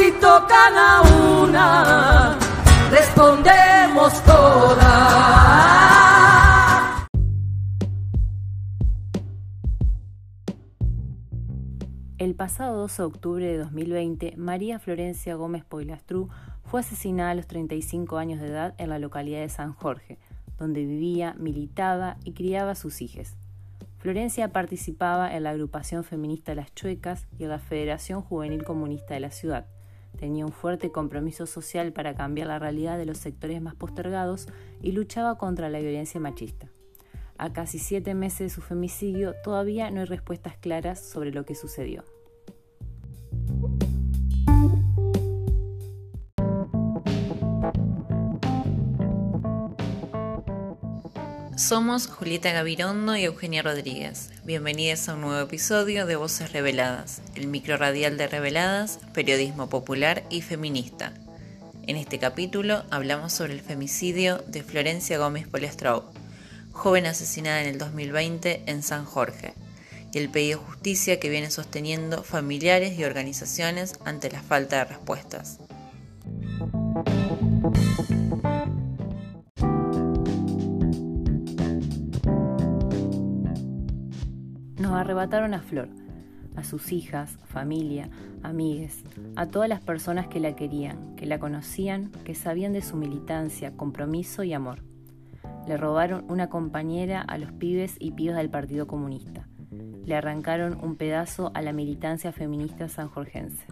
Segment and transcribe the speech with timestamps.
[0.00, 1.02] Si tocan a
[1.42, 2.38] una,
[2.90, 4.80] respondemos todas.
[12.16, 16.30] El pasado 12 de octubre de 2020, María Florencia Gómez Poilastrú
[16.64, 20.18] fue asesinada a los 35 años de edad en la localidad de San Jorge,
[20.58, 23.36] donde vivía, militaba y criaba a sus hijas.
[23.98, 29.20] Florencia participaba en la agrupación feminista Las Chuecas y en la Federación Juvenil Comunista de
[29.20, 29.66] la ciudad.
[30.18, 34.48] Tenía un fuerte compromiso social para cambiar la realidad de los sectores más postergados
[34.82, 36.68] y luchaba contra la violencia machista.
[37.38, 41.54] A casi siete meses de su femicidio todavía no hay respuestas claras sobre lo que
[41.54, 42.04] sucedió.
[51.56, 54.30] Somos Julieta Gavirondo y Eugenia Rodríguez.
[54.50, 60.24] Bienvenidas a un nuevo episodio de Voces Reveladas, el micro radial de Reveladas, periodismo popular
[60.28, 61.14] y feminista.
[61.86, 66.02] En este capítulo hablamos sobre el femicidio de Florencia Gómez Poliastrau,
[66.72, 69.54] joven asesinada en el 2020 en San Jorge,
[70.12, 74.84] y el pedido de justicia que vienen sosteniendo familiares y organizaciones ante la falta de
[74.86, 75.60] respuestas.
[84.90, 85.88] Nos arrebataron a Flor,
[86.56, 88.10] a sus hijas, familia,
[88.42, 89.04] amigues,
[89.36, 93.76] a todas las personas que la querían, que la conocían, que sabían de su militancia,
[93.76, 94.82] compromiso y amor.
[95.68, 99.46] Le robaron una compañera a los pibes y pibes del Partido Comunista.
[100.04, 103.66] Le arrancaron un pedazo a la militancia feminista sanjorgense.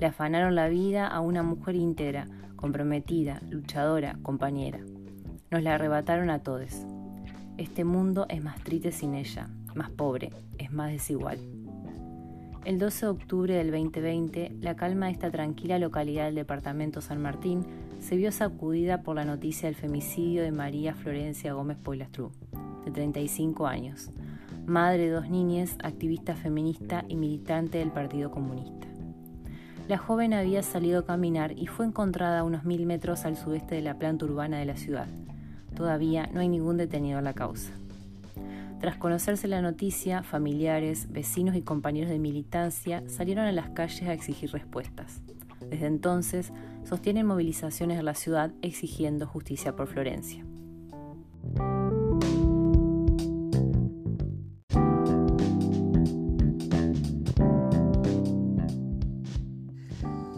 [0.00, 4.80] Le afanaron la vida a una mujer íntegra, comprometida, luchadora, compañera.
[5.52, 6.84] Nos la arrebataron a todos.
[7.56, 11.38] Este mundo es más triste sin ella, más pobre, es más desigual.
[12.64, 17.20] El 12 de octubre del 2020, la calma de esta tranquila localidad del departamento San
[17.20, 17.66] Martín
[18.00, 22.32] se vio sacudida por la noticia del femicidio de María Florencia Gómez Poilastrú,
[22.86, 24.10] de 35 años,
[24.66, 28.86] madre de dos niñas, activista feminista y militante del Partido Comunista.
[29.86, 33.74] La joven había salido a caminar y fue encontrada a unos mil metros al sudeste
[33.74, 35.08] de la planta urbana de la ciudad.
[35.76, 37.72] Todavía no hay ningún detenido en la causa.
[38.84, 44.12] Tras conocerse la noticia, familiares, vecinos y compañeros de militancia salieron a las calles a
[44.12, 45.22] exigir respuestas.
[45.70, 46.52] Desde entonces,
[46.86, 50.44] sostienen movilizaciones en la ciudad exigiendo justicia por Florencia.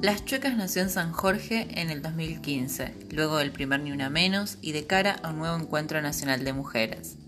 [0.02, 4.58] Las Chuecas nació en San Jorge en el 2015, luego del primer Ni Una Menos
[4.62, 7.18] y de cara a un nuevo encuentro nacional de mujeres.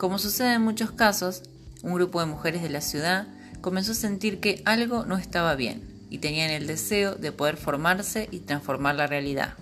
[0.00, 1.42] Como sucede en muchos casos,
[1.82, 3.26] un grupo de mujeres de la ciudad
[3.60, 8.26] comenzó a sentir que algo no estaba bien y tenían el deseo de poder formarse
[8.30, 9.52] y transformar la realidad.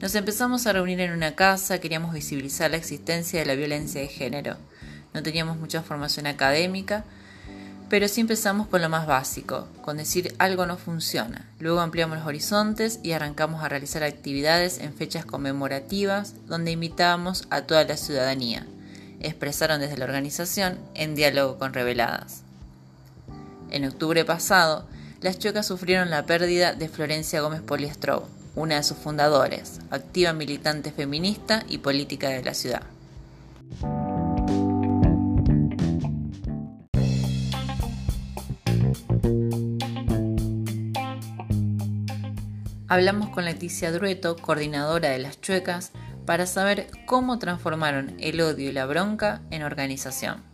[0.00, 4.08] Nos empezamos a reunir en una casa, queríamos visibilizar la existencia de la violencia de
[4.08, 4.56] género.
[5.14, 7.04] No teníamos mucha formación académica,
[7.88, 11.48] pero sí empezamos con lo más básico, con decir algo no funciona.
[11.60, 17.62] Luego ampliamos los horizontes y arrancamos a realizar actividades en fechas conmemorativas donde invitábamos a
[17.62, 18.66] toda la ciudadanía.
[19.20, 22.42] Expresaron desde la organización en diálogo con Reveladas.
[23.70, 24.86] En octubre pasado,
[25.20, 28.24] las chuecas sufrieron la pérdida de Florencia Gómez Poliestrow,
[28.56, 32.82] una de sus fundadores, activa militante feminista y política de la ciudad.
[42.88, 45.92] Hablamos con Leticia Drueto, coordinadora de las chuecas,
[46.30, 50.44] para saber cómo transformaron el odio y la bronca en organización.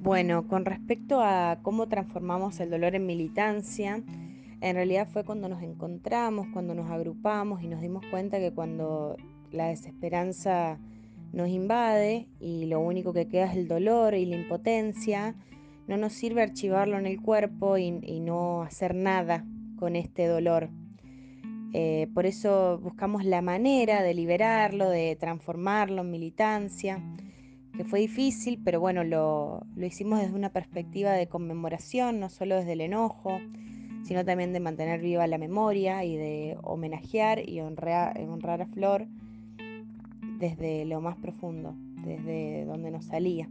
[0.00, 4.02] Bueno, con respecto a cómo transformamos el dolor en militancia,
[4.60, 9.16] en realidad fue cuando nos encontramos, cuando nos agrupamos y nos dimos cuenta que cuando
[9.52, 10.80] la desesperanza
[11.32, 15.36] nos invade y lo único que queda es el dolor y la impotencia,
[15.86, 17.90] no nos sirve archivarlo en el cuerpo y,
[18.20, 19.44] no hacer nada
[19.76, 20.70] con este dolor.
[21.72, 27.02] Eh, por eso buscamos la manera de liberarlo, de transformarlo en militancia.
[27.76, 32.74] que fue difícil, pero bueno, lo, hicimos desde una perspectiva de conmemoración, no solo desde
[32.74, 33.40] el enojo,
[34.04, 39.08] sino también de mantener viva la memoria y de homenajear y honrar, honrar a Flor
[40.38, 43.48] desde lo más profundo, desde donde nos salía.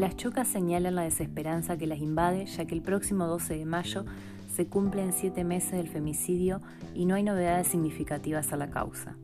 [0.00, 4.06] Las chocas señalan la desesperanza que las invade, ya que el próximo 12 de mayo
[4.50, 6.62] se cumplen siete meses del femicidio
[6.94, 9.18] y no hay novedades significativas a la causa.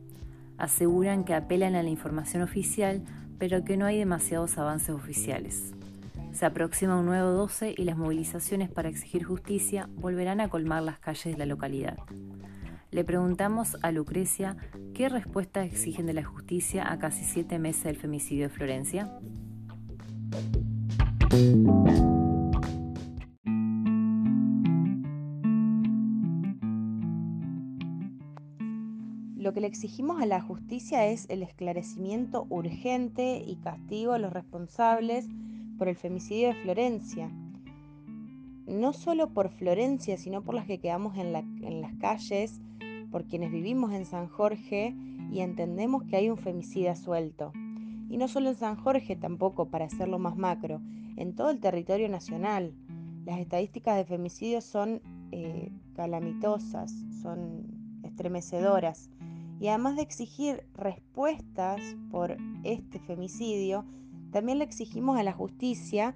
[0.59, 3.01] Aseguran que apelan a la información oficial,
[3.39, 5.73] pero que no hay demasiados avances oficiales.
[6.31, 10.99] Se aproxima un nuevo 12 y las movilizaciones para exigir justicia volverán a colmar las
[10.99, 11.97] calles de la localidad.
[12.91, 14.55] Le preguntamos a Lucrecia
[14.93, 19.11] qué respuestas exigen de la justicia a casi siete meses del femicidio de Florencia.
[29.35, 34.33] Lo que le exigimos a la justicia es el esclarecimiento urgente y castigo a los
[34.33, 35.27] responsables
[35.77, 37.31] por el femicidio de Florencia.
[38.65, 42.59] No solo por Florencia, sino por las que quedamos en, en las calles,
[43.11, 44.95] por quienes vivimos en San Jorge
[45.31, 47.53] y entendemos que hay un femicida suelto.
[48.09, 50.81] Y no solo en San Jorge tampoco, para hacerlo más macro,
[51.15, 52.73] en todo el territorio nacional.
[53.25, 55.01] Las estadísticas de femicidios son
[55.31, 57.65] eh, calamitosas, son
[58.03, 59.09] estremecedoras.
[59.59, 61.81] Y además de exigir respuestas
[62.11, 63.85] por este femicidio,
[64.31, 66.15] también le exigimos a la justicia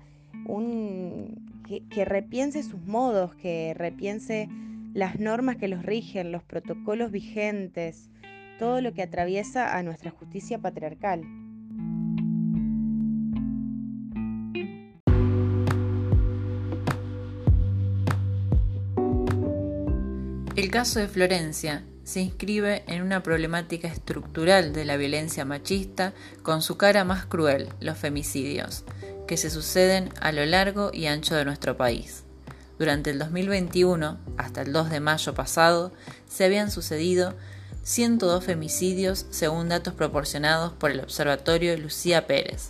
[1.90, 4.48] que repiense sus modos, que repiense
[4.94, 8.10] las normas que los rigen, los protocolos vigentes,
[8.60, 11.24] todo lo que atraviesa a nuestra justicia patriarcal.
[20.62, 26.14] El caso de Florencia se inscribe en una problemática estructural de la violencia machista
[26.44, 28.84] con su cara más cruel, los femicidios,
[29.28, 32.26] que se suceden a lo largo y ancho de nuestro país.
[32.78, 35.94] Durante el 2021, hasta el 2 de mayo pasado,
[36.30, 37.34] se habían sucedido
[37.82, 42.70] 102 femicidios según datos proporcionados por el Observatorio Lucía Pérez.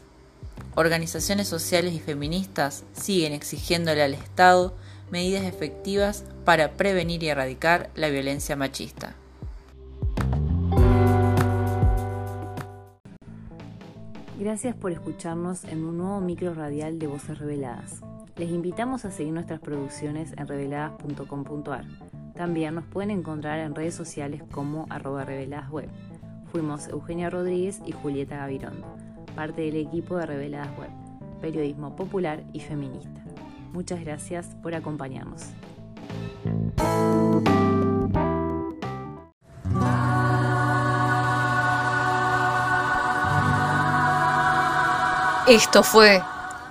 [0.76, 4.78] Organizaciones sociales y feministas siguen exigiéndole al Estado
[5.12, 9.16] medidas efectivas para prevenir y erradicar la violencia machista.
[14.40, 18.02] Gracias por escucharnos en un nuevo micro radial de Voces Reveladas.
[18.38, 21.86] Les invitamos a seguir nuestras producciones en reveladas.com.ar.
[22.34, 25.90] También nos pueden encontrar en redes sociales como arroba reveladasweb.
[26.52, 28.88] Fuimos Eugenia Rodríguez y Julieta Gavirondo,
[29.36, 30.90] parte del equipo de Reveladas Web,
[31.40, 33.22] periodismo popular y feminista.
[33.74, 35.44] Muchas gracias por acompañarnos.
[45.48, 46.22] Esto fue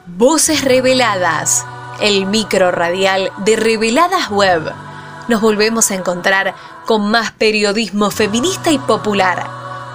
[0.07, 1.67] Voces Reveladas,
[2.01, 4.73] el micro radial de Reveladas Web.
[5.29, 6.55] Nos volvemos a encontrar
[6.87, 9.47] con más periodismo feminista y popular.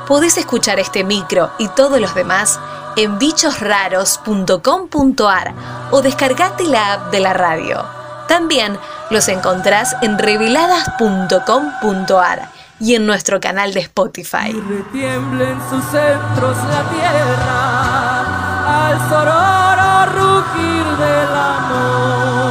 [0.08, 2.60] Podés escuchar este micro y todos los demás
[2.96, 5.54] en bichosraros.com.ar
[5.92, 7.86] o descargate la app de la radio.
[8.28, 8.80] También
[9.12, 12.50] los encontrás en reveladas.com.ar
[12.80, 14.52] y en nuestro canal de Spotify.
[14.52, 22.45] Retiemblen sus centros la tierra al sororo rugir del amor.